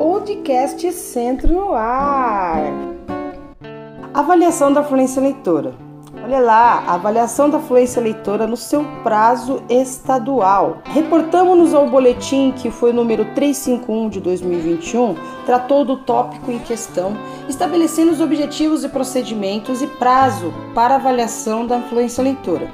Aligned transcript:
Podcast 0.00 0.90
Centro 0.92 1.52
no 1.52 1.74
Ar. 1.74 2.72
Avaliação 4.14 4.72
da 4.72 4.82
fluência 4.82 5.20
leitora. 5.20 5.74
Olha 6.24 6.40
lá, 6.40 6.84
avaliação 6.86 7.50
da 7.50 7.58
fluência 7.58 8.00
leitora 8.00 8.46
no 8.46 8.56
seu 8.56 8.82
prazo 9.02 9.62
estadual. 9.68 10.78
Reportamos-nos 10.86 11.74
ao 11.74 11.90
boletim 11.90 12.50
que 12.50 12.70
foi 12.70 12.92
o 12.92 12.94
número 12.94 13.26
351 13.34 14.08
de 14.08 14.20
2021, 14.20 15.16
tratou 15.44 15.84
do 15.84 15.98
tópico 15.98 16.50
em 16.50 16.60
questão, 16.60 17.14
estabelecendo 17.46 18.10
os 18.10 18.22
objetivos 18.22 18.82
e 18.84 18.88
procedimentos 18.88 19.82
e 19.82 19.86
prazo 19.86 20.50
para 20.74 20.94
avaliação 20.94 21.66
da 21.66 21.78
fluência 21.78 22.24
leitora. 22.24 22.70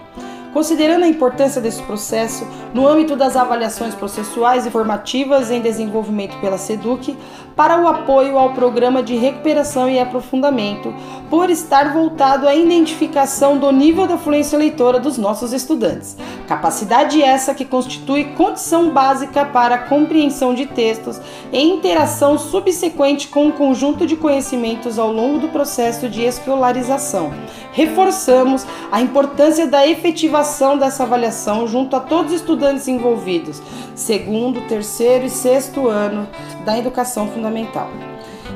Considerando 0.57 1.04
a 1.04 1.07
importância 1.07 1.61
desse 1.61 1.82
processo 1.82 2.46
no 2.73 2.88
âmbito 2.88 3.14
das 3.14 3.36
avaliações 3.36 3.95
processuais 3.95 4.64
e 4.64 4.70
formativas 4.70 5.50
em 5.50 5.61
desenvolvimento 5.61 6.41
pela 6.41 6.56
SEDUC 6.56 7.14
para 7.55 7.79
o 7.79 7.86
apoio 7.86 8.38
ao 8.38 8.55
programa 8.55 9.02
de 9.02 9.16
recuperação 9.16 9.87
e 9.87 9.98
aprofundamento, 9.98 10.95
por 11.28 11.50
estar 11.50 11.92
voltado 11.92 12.48
à 12.48 12.55
identificação 12.55 13.59
do 13.59 13.70
nível 13.70 14.06
da 14.06 14.16
fluência 14.16 14.59
leitora 14.59 14.98
dos 14.98 15.19
nossos 15.19 15.52
estudantes. 15.52 16.16
Capacidade 16.48 17.23
essa 17.23 17.55
que 17.55 17.64
constitui 17.64 18.25
condição 18.34 18.91
básica 18.91 19.45
para 19.45 19.75
a 19.75 19.78
compreensão 19.78 20.55
de 20.55 20.64
textos 20.64 21.20
e 21.52 21.61
interação 21.62 22.38
subsequente 22.38 23.28
com 23.28 23.45
o 23.45 23.48
um 23.48 23.52
conjunto 23.52 24.06
de 24.06 24.16
conhecimentos 24.16 24.98
ao 24.98 25.12
longo 25.12 25.38
do 25.38 25.48
processo 25.48 26.09
de 26.09 26.23
escolarização. 26.23 27.33
Reforçamos 27.77 28.66
a 28.91 29.03
importância 29.03 29.66
da 29.66 29.87
efetivação 29.87 30.79
dessa 30.79 31.03
avaliação 31.03 31.69
junto 31.69 31.95
a 31.95 32.01
todos 32.01 32.33
os 32.33 32.41
estudantes 32.41 32.89
envolvidos, 32.89 33.61
segundo, 33.95 34.62
terceiro 34.62 35.27
e 35.27 35.30
sexto 35.30 35.87
ano 35.87 36.27
da 36.65 36.79
educação 36.79 37.29
fundamental. 37.29 37.91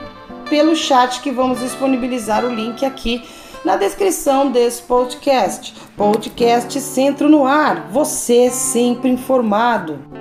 pelo 0.50 0.76
chat 0.76 1.22
que 1.22 1.32
vamos 1.32 1.60
disponibilizar 1.60 2.44
o 2.44 2.54
link 2.54 2.84
aqui 2.84 3.24
na 3.64 3.76
descrição 3.76 4.52
desse 4.52 4.82
podcast. 4.82 5.74
Podcast 5.96 6.80
Centro 6.82 7.30
no 7.30 7.46
Ar, 7.46 7.90
você 7.92 8.50
sempre 8.50 9.10
informado. 9.10 10.19